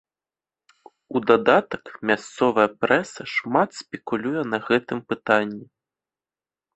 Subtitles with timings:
[1.17, 5.63] У дадатак, мясцовая прэса шмат спекулюе на гэтым пытанні.